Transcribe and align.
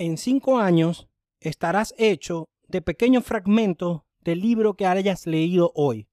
En 0.00 0.16
cinco 0.16 0.60
años 0.60 1.08
estarás 1.40 1.92
hecho 1.98 2.48
de 2.68 2.80
pequeños 2.80 3.24
fragmentos 3.24 4.02
del 4.20 4.40
libro 4.40 4.74
que 4.74 4.86
hayas 4.86 5.26
leído 5.26 5.72
hoy. 5.74 6.06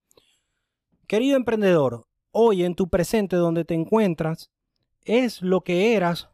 Querido 1.06 1.38
emprendedor, 1.38 2.08
hoy 2.32 2.64
en 2.64 2.74
tu 2.74 2.90
presente 2.90 3.36
donde 3.36 3.64
te 3.64 3.76
encuentras 3.76 4.50
es 5.04 5.44
lo 5.44 5.62
que 5.62 5.94
eras 5.94 6.30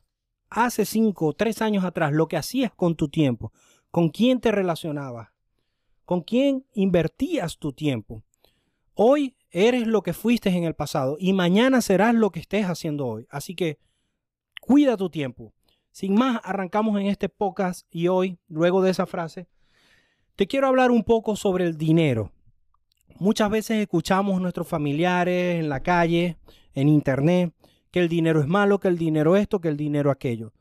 hace 0.49 0.85
cinco 0.85 1.25
o 1.27 1.33
tres 1.33 1.61
años 1.61 1.83
atrás, 1.83 2.13
lo 2.13 2.29
que 2.29 2.37
hacías 2.37 2.71
con 2.71 2.95
tu 2.95 3.09
tiempo, 3.09 3.51
con 3.89 4.07
quién 4.07 4.39
te 4.39 4.53
relacionabas, 4.53 5.31
con 6.05 6.21
quién 6.21 6.65
invertías 6.71 7.57
tu 7.57 7.73
tiempo. 7.73 8.23
Hoy 8.93 9.35
eres 9.49 9.87
lo 9.87 10.03
que 10.03 10.13
fuiste 10.13 10.51
en 10.51 10.63
el 10.63 10.75
pasado 10.75 11.17
y 11.19 11.33
mañana 11.33 11.81
serás 11.81 12.15
lo 12.15 12.31
que 12.31 12.39
estés 12.39 12.67
haciendo 12.67 13.07
hoy. 13.07 13.27
Así 13.29 13.55
que 13.55 13.77
cuida 14.61 14.95
tu 14.95 15.09
tiempo. 15.09 15.53
Sin 15.91 16.15
más, 16.15 16.39
arrancamos 16.45 16.99
en 17.01 17.07
este 17.07 17.27
podcast 17.27 17.85
y 17.91 18.07
hoy, 18.07 18.37
luego 18.47 18.81
de 18.81 18.91
esa 18.91 19.05
frase, 19.05 19.47
te 20.37 20.47
quiero 20.47 20.67
hablar 20.67 20.89
un 20.89 21.03
poco 21.03 21.35
sobre 21.35 21.65
el 21.65 21.77
dinero. 21.77 22.31
Muchas 23.19 23.49
veces 23.49 23.81
escuchamos 23.81 24.37
a 24.37 24.39
nuestros 24.39 24.69
familiares 24.69 25.59
en 25.59 25.67
la 25.67 25.81
calle, 25.81 26.37
en 26.73 26.87
internet, 26.87 27.53
que 27.91 27.99
el 27.99 28.07
dinero 28.07 28.39
es 28.39 28.47
malo, 28.47 28.79
que 28.79 28.87
el 28.87 28.97
dinero 28.97 29.35
esto, 29.35 29.59
que 29.59 29.67
el 29.67 29.75
dinero 29.75 30.11
aquello. 30.11 30.53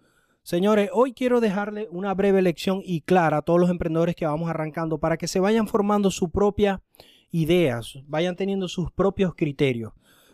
Señores, 0.42 0.90
hoy 0.92 1.12
quiero 1.12 1.40
dejarle 1.40 1.86
una 1.92 2.12
breve 2.12 2.42
lección 2.42 2.82
y 2.84 3.02
clara 3.02 3.36
a 3.36 3.42
todos 3.42 3.60
los 3.60 3.70
emprendedores 3.70 4.16
que 4.16 4.26
vamos 4.26 4.50
arrancando 4.50 4.98
para 4.98 5.16
que 5.16 5.28
se 5.28 5.38
vayan 5.38 5.68
formando 5.68 6.10
su 6.10 6.30
propia 6.30 6.82
ideas, 7.30 8.00
vayan 8.08 8.34
teniendo 8.34 8.66
sus 8.66 8.90
propios 8.90 9.36
criterios. 9.36 9.92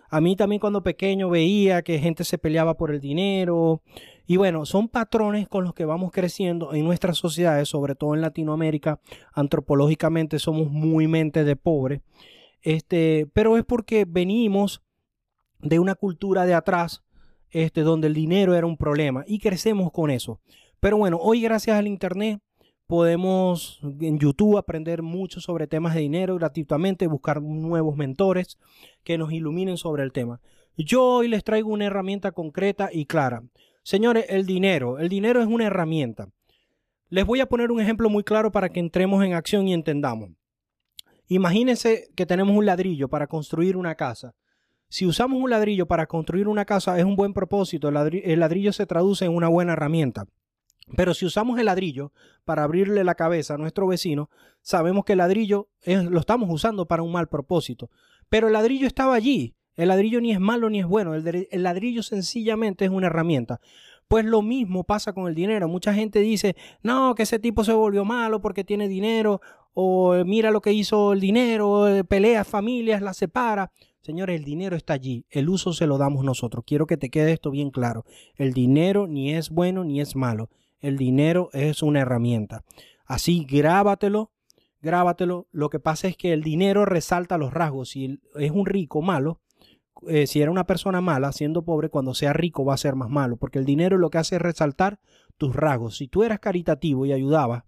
A 0.09 0.21
mí 0.21 0.37
también 0.37 0.61
cuando 0.61 0.83
pequeño 0.83 1.29
veía 1.29 1.83
que 1.83 1.99
gente 1.99 2.25
se 2.25 2.39
peleaba 2.39 2.77
por 2.77 2.91
el 2.91 3.01
dinero. 3.01 3.83
Y 4.27 4.37
bueno, 4.37 4.67
son 4.67 4.89
patrones 4.89 5.49
con 5.49 5.65
los 5.65 5.75
que 5.75 5.85
vamos 5.85 6.11
creciendo 6.13 6.75
en 6.75 6.85
nuestras 6.85 7.17
sociedades, 7.17 7.69
sobre 7.69 7.95
todo 7.95 8.15
en 8.15 8.21
Latinoamérica. 8.21 9.01
Antropológicamente 9.33 10.39
somos 10.39 10.71
muy 10.71 11.07
mente 11.07 11.45
de 11.45 11.57
pobre. 11.57 12.03
Este, 12.63 13.29
pero 13.33 13.57
es 13.57 13.65
porque 13.65 14.05
venimos 14.05 14.83
de 15.61 15.79
una 15.79 15.95
cultura 15.95 16.45
de 16.45 16.55
atrás, 16.55 17.05
este, 17.51 17.83
donde 17.83 18.09
el 18.09 18.15
dinero 18.15 18.55
era 18.55 18.67
un 18.67 18.77
problema 18.77 19.25
y 19.27 19.39
crecemos 19.39 19.93
con 19.93 20.11
eso. 20.11 20.41
Pero 20.81 20.99
bueno, 20.99 21.19
hoy 21.21 21.41
gracias 21.41 21.79
al 21.79 21.87
Internet 21.87 22.41
podemos 22.87 23.81
en 24.01 24.19
YouTube 24.19 24.59
aprender 24.59 25.03
mucho 25.03 25.41
sobre 25.41 25.67
temas 25.67 25.95
de 25.95 26.01
dinero 26.01 26.37
gratuitamente, 26.37 27.07
buscar 27.07 27.43
nuevos 27.43 27.97
mentores 27.97 28.59
que 29.03 29.19
nos 29.19 29.33
iluminen 29.33 29.77
sobre 29.77 30.03
el 30.03 30.13
tema. 30.13 30.41
Yo 30.77 31.05
hoy 31.05 31.29
les 31.29 31.43
traigo 31.43 31.71
una 31.71 31.87
herramienta 31.87 32.33
concreta 32.33 32.91
y 32.93 33.07
clara. 33.07 33.43
Señores, 33.87 34.27
el 34.31 34.47
dinero, 34.47 34.99
el 34.99 35.09
dinero 35.09 35.41
es 35.41 35.47
una 35.47 35.67
herramienta. 35.67 36.29
Les 37.09 37.25
voy 37.25 37.39
a 37.39 37.47
poner 37.47 37.71
un 37.71 37.81
ejemplo 37.81 38.11
muy 38.11 38.25
claro 38.25 38.51
para 38.51 38.69
que 38.69 38.81
entremos 38.81 39.25
en 39.25 39.33
acción 39.33 39.69
y 39.69 39.75
entendamos. 39.75 40.31
Imagínense 41.29 42.09
que 42.17 42.27
tenemos 42.27 42.57
un 42.57 42.67
ladrillo 42.67 43.07
para 43.07 43.29
construir 43.29 43.77
una 43.77 43.95
casa. 43.95 44.35
Si 44.89 45.07
usamos 45.07 45.41
un 45.41 45.51
ladrillo 45.51 45.87
para 45.87 46.09
construir 46.09 46.49
una 46.49 46.65
casa 46.65 46.99
es 46.99 47.05
un 47.05 47.15
buen 47.15 47.33
propósito, 47.33 47.87
el 47.87 48.41
ladrillo, 48.41 48.73
se 48.73 48.87
traduce 48.87 49.25
en 49.25 49.37
una 49.37 49.47
buena 49.47 49.75
herramienta. 49.75 50.27
Pero 50.97 51.15
si 51.15 51.25
usamos 51.25 51.57
el 51.61 51.67
ladrillo 51.67 52.13
para 52.45 52.65
abrirle 52.65 53.05
la 53.05 53.15
cabeza 53.15 53.55
a 53.55 53.59
nuestro 53.59 53.87
vecino, 53.87 54.31
sabemos 54.63 55.05
que 55.05 55.13
el 55.13 55.19
ladrillo 55.19 55.69
lo 55.85 56.19
estamos 56.19 56.51
usando 56.51 56.87
para 56.87 57.05
un 57.05 57.13
mal 57.13 57.29
propósito. 57.29 57.89
Pero 58.29 58.49
el 58.49 58.55
ladrillo 58.55 58.89
estaba 58.89 59.15
allí. 59.15 59.55
El 59.77 59.89
ladrillo 59.89 60.21
ni 60.21 60.33
es 60.33 60.41
malo 60.41 60.71
ni 60.71 60.81
es 60.81 60.87
bueno. 60.87 61.15
El, 61.15 61.47
ladrillo 61.63 62.03
sencillamente 62.03 62.85
es 62.85 62.91
una 62.91 63.09
herramienta. 63.09 63.61
Pues 64.09 64.25
lo 64.25 64.43
mismo 64.43 64.85
pasa 64.85 65.13
con 65.13 65.29
el 65.29 65.35
dinero. 65.35 65.69
Mucha 65.69 65.93
gente 65.93 66.21
dice, 66.21 66.57
no, 66.83 67.15
que 67.15 67.25
ese 67.25 67.39
tipo 67.39 67.65
se 67.65 67.73
volvió 67.73 68.05
malo 68.05 68.41
porque 68.41 68.65
tiene 68.65 68.89
dinero, 68.89 69.41
o 69.75 70.15
mira 70.25 70.51
lo 70.51 70.61
que 70.61 70.73
hizo 70.73 71.13
el 71.13 71.21
dinero, 71.21 71.89
eh, 71.89 72.05
pelea 72.05 72.45
familias, 72.45 73.03
las 73.03 73.17
separa. 73.17 73.71
Señores, 74.01 74.39
el 74.39 74.45
dinero 74.45 74.77
está 74.77 74.95
allí, 74.95 75.27
el 75.31 75.49
uso 75.49 75.73
se 75.73 75.89
lo 75.89 75.99
damos 75.99 76.25
nosotros. 76.25 76.65
Quiero 76.65 76.87
que 76.87 76.97
te 76.97 77.11
quede 77.11 77.33
esto 77.33 77.51
bien 77.51 77.71
claro. 77.71 78.05
El 78.37 78.53
dinero 78.53 79.09
ni 79.09 79.35
es 79.35 79.51
bueno 79.51 79.83
ni 79.83 80.01
es 80.01 80.15
malo. 80.15 80.49
El 80.79 80.97
dinero 80.97 81.51
es 81.53 81.83
una 81.83 82.01
herramienta. 82.01 82.63
Así, 83.05 83.45
grábatelo, 83.45 84.31
grábatelo. 84.81 85.49
Lo 85.51 85.71
que 85.71 85.81
pasa 85.81 86.07
es 86.07 86.17
que 86.17 86.33
el 86.33 86.43
dinero 86.43 86.85
resalta 86.85 87.37
los 87.37 87.53
rasgos. 87.53 87.91
Si 87.91 88.21
es 88.37 88.51
un 88.53 88.65
rico 88.65 89.03
malo, 89.03 89.41
eh, 90.09 90.27
si 90.27 90.43
era 90.43 90.51
una 90.51 90.67
persona 90.67 91.01
mala, 91.01 91.33
siendo 91.33 91.65
pobre, 91.65 91.89
cuando 91.89 92.15
sea 92.15 92.33
rico 92.33 92.65
va 92.65 92.75
a 92.75 92.79
ser 92.79 92.95
más 92.95 93.11
malo, 93.11 93.37
porque 93.37 93.59
el 93.59 93.65
dinero 93.65 93.99
lo 93.99 94.11
que 94.11 94.19
hace 94.19 94.37
es 94.37 94.43
resaltar 94.43 94.99
tus 95.37 95.55
rasgos. 95.55 95.97
Si 95.97 96.09
tú 96.09 96.25
eras 96.25 96.41
caritativo 96.41 97.07
y 97.07 97.13
ayudabas, 97.13 97.65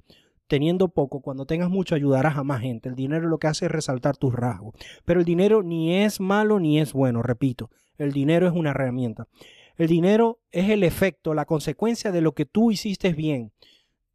teniendo 0.48 0.88
poco, 0.88 1.20
cuando 1.20 1.46
tengas 1.46 1.70
mucho 1.70 1.94
ayudarás 1.94 2.36
a 2.36 2.42
más 2.42 2.62
gente. 2.62 2.88
El 2.88 2.96
dinero 2.96 3.28
lo 3.28 3.38
que 3.38 3.46
hace 3.46 3.66
es 3.66 3.70
resaltar 3.70 4.16
tus 4.16 4.34
rasgos. 4.34 4.74
Pero 5.04 5.20
el 5.20 5.26
dinero 5.26 5.62
ni 5.62 5.94
es 5.94 6.20
malo 6.20 6.58
ni 6.58 6.80
es 6.80 6.92
bueno, 6.92 7.22
repito. 7.22 7.70
El 7.98 8.12
dinero 8.12 8.46
es 8.46 8.54
una 8.54 8.70
herramienta. 8.70 9.28
El 9.76 9.86
dinero 9.86 10.40
es 10.50 10.70
el 10.70 10.82
efecto, 10.82 11.34
la 11.34 11.44
consecuencia 11.44 12.10
de 12.10 12.20
lo 12.20 12.32
que 12.32 12.46
tú 12.46 12.72
hiciste 12.72 13.12
bien. 13.12 13.52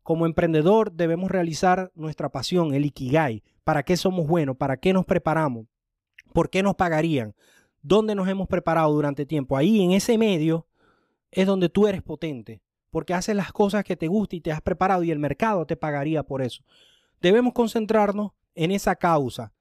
Como 0.02 0.25
emprendedor 0.25 0.91
debemos 0.91 1.31
realizar 1.31 1.91
nuestra 1.96 2.29
pasión, 2.29 2.73
el 2.73 2.85
ikigai. 2.85 3.44
¿Para 3.63 3.84
qué 3.84 3.96
somos 3.96 4.28
buenos? 4.28 4.57
¿Para 4.57 4.78
qué 4.78 4.91
nos 4.91 5.06
preparamos? 5.06 5.68
¿Por 6.34 6.50
qué 6.50 6.63
nos 6.63 6.75
pagarían? 6.75 7.35
¿Dónde 7.84 8.16
nos 8.16 8.30
hemos 8.30 8.48
preparado 8.48 8.92
durante 8.94 9.26
tiempo? 9.26 9.58
Ahí, 9.58 9.84
en 9.84 9.92
ese 9.92 10.18
medio, 10.18 10.66
es 11.32 11.46
donde 11.46 11.68
tú 11.68 11.86
eres 11.86 12.02
potente, 12.02 12.62
porque 12.90 13.14
haces 13.14 13.36
las 13.36 13.52
cosas 13.52 13.84
que 13.84 13.98
te 13.98 14.08
gustan 14.08 14.38
y 14.38 14.42
te 14.42 14.52
has 14.52 14.62
preparado 14.62 15.04
y 15.04 15.12
el 15.12 15.20
mercado 15.20 15.66
te 15.66 15.76
pagaría 15.76 16.24
por 16.24 16.42
eso. 16.42 16.64
Debemos 17.22 17.54
concentrarnos 17.54 18.32
en 18.56 18.72
esa 18.72 18.96
causa, 18.96 19.52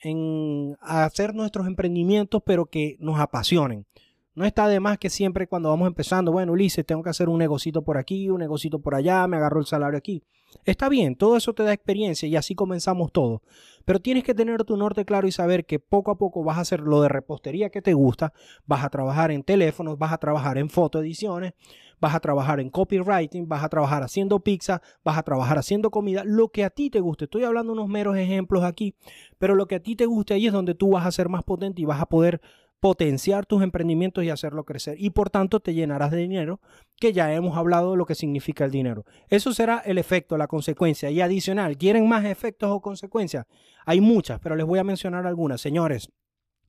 en 0.00 0.76
hacer 0.80 1.34
nuestros 1.34 1.66
emprendimientos, 1.66 2.42
pero 2.44 2.66
que 2.66 2.96
nos 3.00 3.18
apasionen. 3.18 3.86
No 4.34 4.46
está 4.46 4.66
de 4.66 4.80
más 4.80 4.96
que 4.96 5.10
siempre 5.10 5.46
cuando 5.46 5.68
vamos 5.68 5.86
empezando, 5.86 6.32
bueno, 6.32 6.52
Ulises, 6.52 6.86
tengo 6.86 7.02
que 7.02 7.10
hacer 7.10 7.28
un 7.28 7.38
negocito 7.38 7.82
por 7.82 7.98
aquí, 7.98 8.30
un 8.30 8.40
negocito 8.40 8.78
por 8.78 8.94
allá, 8.94 9.26
me 9.26 9.36
agarro 9.36 9.60
el 9.60 9.66
salario 9.66 9.98
aquí. 9.98 10.22
Está 10.64 10.88
bien, 10.88 11.16
todo 11.16 11.36
eso 11.36 11.54
te 11.54 11.62
da 11.62 11.72
experiencia 11.72 12.28
y 12.28 12.36
así 12.36 12.54
comenzamos 12.54 13.12
todo. 13.12 13.42
Pero 13.84 14.00
tienes 14.00 14.24
que 14.24 14.34
tener 14.34 14.64
tu 14.64 14.76
norte 14.76 15.04
claro 15.04 15.26
y 15.26 15.32
saber 15.32 15.66
que 15.66 15.78
poco 15.80 16.10
a 16.10 16.18
poco 16.18 16.44
vas 16.44 16.58
a 16.58 16.62
hacer 16.62 16.80
lo 16.80 17.02
de 17.02 17.08
repostería 17.08 17.70
que 17.70 17.82
te 17.82 17.94
gusta, 17.94 18.32
vas 18.64 18.84
a 18.84 18.88
trabajar 18.88 19.30
en 19.32 19.42
teléfonos, 19.42 19.98
vas 19.98 20.12
a 20.12 20.18
trabajar 20.18 20.56
en 20.56 20.70
fotoediciones, 20.70 21.52
vas 22.00 22.14
a 22.14 22.20
trabajar 22.20 22.60
en 22.60 22.70
copywriting, 22.70 23.48
vas 23.48 23.64
a 23.64 23.68
trabajar 23.68 24.02
haciendo 24.02 24.40
pizza, 24.40 24.80
vas 25.04 25.18
a 25.18 25.22
trabajar 25.22 25.58
haciendo 25.58 25.90
comida, 25.90 26.22
lo 26.24 26.48
que 26.48 26.64
a 26.64 26.70
ti 26.70 26.90
te 26.90 27.00
guste. 27.00 27.24
Estoy 27.24 27.44
hablando 27.44 27.72
unos 27.72 27.88
meros 27.88 28.16
ejemplos 28.16 28.64
aquí, 28.64 28.94
pero 29.38 29.54
lo 29.54 29.66
que 29.66 29.74
a 29.74 29.80
ti 29.80 29.96
te 29.96 30.06
guste 30.06 30.34
ahí 30.34 30.46
es 30.46 30.52
donde 30.52 30.74
tú 30.74 30.90
vas 30.90 31.06
a 31.06 31.12
ser 31.12 31.28
más 31.28 31.42
potente 31.42 31.82
y 31.82 31.84
vas 31.84 32.00
a 32.00 32.06
poder 32.06 32.40
potenciar 32.82 33.46
tus 33.46 33.62
emprendimientos 33.62 34.24
y 34.24 34.30
hacerlo 34.30 34.64
crecer. 34.64 34.96
Y 34.98 35.10
por 35.10 35.30
tanto 35.30 35.60
te 35.60 35.72
llenarás 35.72 36.10
de 36.10 36.16
dinero, 36.16 36.60
que 36.96 37.12
ya 37.12 37.32
hemos 37.32 37.56
hablado 37.56 37.92
de 37.92 37.96
lo 37.96 38.06
que 38.06 38.16
significa 38.16 38.64
el 38.64 38.72
dinero. 38.72 39.04
Eso 39.28 39.54
será 39.54 39.78
el 39.86 39.98
efecto, 39.98 40.36
la 40.36 40.48
consecuencia. 40.48 41.08
Y 41.08 41.20
adicional, 41.20 41.78
¿quieren 41.78 42.08
más 42.08 42.24
efectos 42.24 42.72
o 42.72 42.80
consecuencias? 42.80 43.46
Hay 43.86 44.00
muchas, 44.00 44.40
pero 44.40 44.56
les 44.56 44.66
voy 44.66 44.80
a 44.80 44.84
mencionar 44.84 45.28
algunas. 45.28 45.60
Señores, 45.60 46.10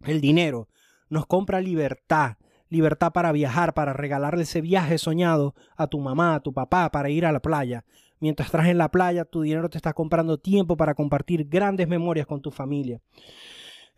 el 0.06 0.22
dinero 0.22 0.70
nos 1.10 1.26
compra 1.26 1.62
libertad. 1.62 2.38
Libertad 2.70 3.12
para 3.12 3.32
viajar, 3.32 3.74
para 3.74 3.94
regalarle 3.94 4.44
ese 4.44 4.62
viaje 4.62 5.00
soñado 5.00 5.56
a 5.76 5.88
tu 5.88 6.00
mamá, 6.00 6.36
a 6.36 6.42
tu 6.42 6.54
papá, 6.54 6.92
para 6.92 7.10
ir 7.10 7.26
a 7.26 7.32
la 7.32 7.40
playa. 7.40 7.86
Mientras 8.20 8.50
estás 8.50 8.68
en 8.68 8.78
la 8.78 8.92
playa, 8.92 9.26
tu 9.26 9.42
dinero 9.42 9.68
te 9.68 9.80
está 9.80 9.94
comprando 9.94 10.38
tiempo 10.38 10.78
para 10.78 10.94
compartir 10.94 11.48
grandes 11.50 11.88
memorias 11.88 12.28
con 12.28 12.40
tu 12.40 12.52
familia. 12.52 13.02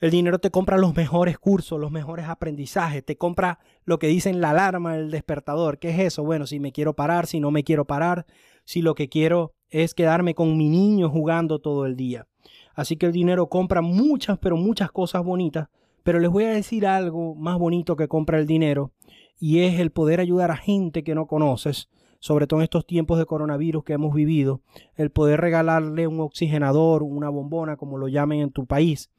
El 0.01 0.12
dinero 0.12 0.39
te 0.39 0.51
compra 0.51 0.77
los 0.77 0.94
mejores 0.94 1.38
cursos, 1.39 1.80
los 1.80 1.89
mejores 1.89 2.27
aprendizajes, 2.27 3.06
te 3.06 3.18
compra 3.18 3.59
lo 3.86 3.97
que 3.97 4.07
dicen 4.07 4.42
la 4.42 4.50
alarma, 4.50 4.97
el 4.97 5.09
despertador. 5.09 5.80
¿Qué 5.80 5.92
es 5.92 6.00
eso? 6.00 6.24
Bueno, 6.24 6.47
si 6.47 6.59
me 6.59 6.74
quiero 6.74 6.95
parar, 6.95 7.27
si 7.27 7.39
no 7.39 7.50
me 7.50 7.63
quiero 7.63 7.86
parar, 7.86 8.25
si 8.65 8.81
lo 8.81 8.94
que 8.94 9.07
quiero 9.07 9.53
es 9.69 9.94
quedarme 9.94 10.36
con 10.36 10.57
mi 10.57 10.69
niño 10.69 11.09
jugando 11.09 11.59
todo 11.59 11.86
el 11.86 11.95
día. 11.95 12.27
Así 12.74 12.97
que 12.97 13.06
el 13.06 13.13
dinero 13.13 13.47
compra 13.47 13.81
muchas, 13.81 14.38
pero 14.38 14.57
muchas 14.57 14.92
cosas 14.92 15.24
bonitas. 15.24 15.69
Pero 16.03 16.19
les 16.19 16.30
voy 16.30 16.44
a 16.44 16.50
decir 16.50 16.86
algo 16.86 17.33
más 17.33 17.57
bonito 17.57 17.95
que 17.95 18.09
compra 18.09 18.38
el 18.38 18.45
dinero 18.45 18.91
y 19.39 19.62
es 19.62 19.80
el 19.80 19.91
poder 19.91 20.19
ayudar 20.19 20.51
a 20.51 20.57
gente 20.57 21.03
que 21.03 21.15
no 21.15 21.25
conoces, 21.25 21.89
sobre 22.19 22.48
todo 22.48 22.59
en 22.59 22.65
estos 22.65 22.86
tiempos 22.86 23.18
de 23.18 23.25
coronavirus 23.25 23.83
que 23.83 23.94
hemos 23.94 24.13
vivido, 24.13 24.62
el 24.95 25.09
poder 25.09 25.39
regalarle 25.39 26.06
un 26.07 26.19
oxigenador, 26.19 27.01
una 27.01 27.30
bombona, 27.30 27.77
como 27.77 27.98
lo 27.98 28.07
llamen 28.07 28.41
en 28.41 28.51
tu 28.51 28.65
país, 28.65 29.09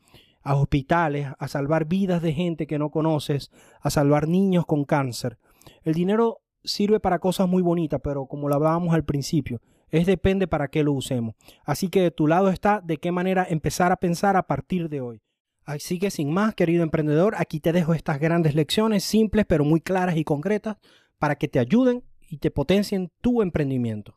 a 0.46 0.54
hospitales, 0.54 1.26
a 1.40 1.48
salvar 1.48 1.86
vidas 1.86 2.22
de 2.22 2.32
gente 2.32 2.68
que 2.68 2.78
no 2.78 2.90
conoces, 2.90 3.50
a 3.80 3.90
salvar 3.90 4.28
niños 4.28 4.64
con 4.64 4.84
cáncer. 4.84 5.38
El 5.82 5.94
dinero 5.94 6.38
sirve 6.62 7.00
para 7.00 7.18
cosas 7.18 7.48
muy 7.48 7.62
bonitas, 7.62 8.00
pero 8.02 8.26
como 8.26 8.48
lo 8.48 8.54
hablábamos 8.54 8.94
al 8.94 9.04
principio, 9.04 9.60
es 9.90 10.06
depende 10.06 10.46
para 10.46 10.68
qué 10.68 10.84
lo 10.84 10.92
usemos. 10.92 11.34
Así 11.64 11.88
que 11.88 12.00
de 12.00 12.10
tu 12.12 12.28
lado 12.28 12.50
está 12.50 12.80
de 12.80 12.98
qué 12.98 13.10
manera 13.10 13.44
empezar 13.48 13.90
a 13.90 13.96
pensar 13.96 14.36
a 14.36 14.46
partir 14.46 14.88
de 14.88 15.00
hoy. 15.00 15.20
Así 15.64 15.98
que 15.98 16.12
sin 16.12 16.32
más, 16.32 16.54
querido 16.54 16.84
emprendedor, 16.84 17.34
aquí 17.38 17.58
te 17.58 17.72
dejo 17.72 17.92
estas 17.92 18.20
grandes 18.20 18.54
lecciones 18.54 19.02
simples 19.02 19.46
pero 19.48 19.64
muy 19.64 19.80
claras 19.80 20.16
y 20.16 20.22
concretas 20.22 20.76
para 21.18 21.34
que 21.34 21.48
te 21.48 21.58
ayuden 21.58 22.04
y 22.30 22.38
te 22.38 22.52
potencien 22.52 23.10
tu 23.20 23.42
emprendimiento. 23.42 24.16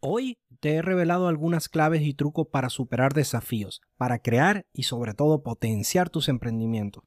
Hoy 0.00 0.36
te 0.60 0.74
he 0.74 0.82
revelado 0.82 1.28
algunas 1.28 1.68
claves 1.68 2.02
y 2.02 2.14
trucos 2.14 2.48
para 2.48 2.70
superar 2.70 3.12
desafíos, 3.14 3.80
para 3.96 4.18
crear 4.18 4.66
y 4.72 4.84
sobre 4.84 5.14
todo 5.14 5.42
potenciar 5.42 6.10
tus 6.10 6.28
emprendimientos. 6.28 7.04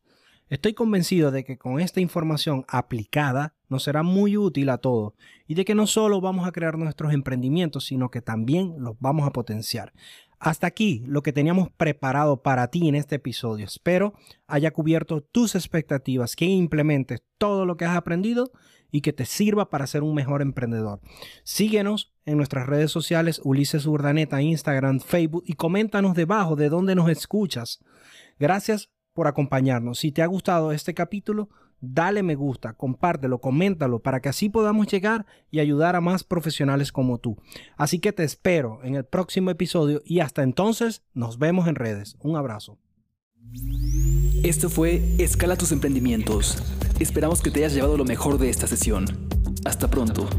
Estoy 0.50 0.74
convencido 0.74 1.32
de 1.32 1.46
que 1.46 1.58
con 1.58 1.80
esta 1.80 2.02
información 2.02 2.66
aplicada 2.68 3.56
nos 3.70 3.84
será 3.84 4.04
muy 4.04 4.36
útil 4.36 4.70
a 4.70 4.80
todos 4.80 5.14
y 5.48 5.54
de 5.54 5.64
que 5.64 5.76
no 5.76 5.88
solo 5.88 6.20
vamos 6.20 6.46
a 6.46 6.52
crear 6.52 6.78
nuestros 6.78 7.14
emprendimientos, 7.14 7.86
sino 7.86 8.12
que 8.12 8.22
también 8.22 8.76
los 8.78 9.00
vamos 9.00 9.26
a 9.26 9.32
potenciar. 9.32 9.94
Hasta 10.42 10.66
aquí 10.66 11.04
lo 11.06 11.22
que 11.22 11.34
teníamos 11.34 11.70
preparado 11.70 12.42
para 12.42 12.70
ti 12.70 12.90
en 12.90 12.96
este 12.96 13.18
episodio. 13.18 13.64
Espero 13.64 14.16
haya 14.48 14.72
cubierto 14.72 15.22
tus 15.22 15.54
expectativas, 15.54 16.36
que 16.36 16.46
implementes 16.46 17.22
todo 17.38 17.68
lo 17.68 17.78
que 17.78 17.86
has 17.86 17.96
aprendido 17.96 18.52
y 18.92 19.02
que 19.02 19.14
te 19.14 19.26
sirva 19.26 19.70
para 19.70 19.86
ser 19.86 20.02
un 20.02 20.16
mejor 20.16 20.42
emprendedor. 20.42 21.00
Síguenos 21.44 22.12
en 22.26 22.38
nuestras 22.38 22.66
redes 22.66 22.90
sociales 22.90 23.40
Ulises 23.44 23.86
Urdaneta, 23.86 24.42
Instagram, 24.42 25.00
Facebook 25.00 25.44
y 25.46 25.54
coméntanos 25.54 26.16
debajo 26.16 26.56
de 26.56 26.70
dónde 26.70 26.96
nos 26.96 27.08
escuchas. 27.12 27.80
Gracias 28.40 28.90
por 29.14 29.28
acompañarnos. 29.28 30.00
Si 30.00 30.12
te 30.12 30.24
ha 30.24 30.26
gustado 30.26 30.72
este 30.72 30.96
capítulo, 30.96 31.50
dale 31.82 32.24
me 32.24 32.36
gusta, 32.36 32.74
compártelo, 32.74 33.42
coméntalo 33.42 34.00
para 34.00 34.22
que 34.22 34.30
así 34.30 34.50
podamos 34.50 34.88
llegar 34.88 35.26
y 35.50 35.60
ayudar 35.60 35.96
a 35.96 36.02
más 36.02 36.24
profesionales 36.24 36.92
como 36.92 37.18
tú. 37.18 37.38
Así 37.76 38.00
que 38.00 38.14
te 38.14 38.24
espero 38.24 38.80
en 38.84 38.96
el 38.96 39.04
próximo 39.04 39.50
episodio 39.50 40.02
y 40.06 40.20
hasta 40.20 40.44
entonces 40.44 41.04
nos 41.14 41.40
vemos 41.40 41.68
en 41.68 41.76
redes. 41.76 42.16
Un 42.22 42.38
abrazo. 42.38 42.78
Esto 44.44 44.70
fue 44.70 45.02
Escala 45.18 45.58
tus 45.58 45.72
emprendimientos. 45.72 46.58
Esperamos 47.00 47.42
que 47.42 47.52
te 47.52 47.60
hayas 47.60 47.74
llevado 47.74 47.98
lo 47.98 48.06
mejor 48.06 48.38
de 48.38 48.50
esta 48.50 48.68
sesión. 48.68 49.06
Hasta 49.66 49.90
pronto. 49.90 50.30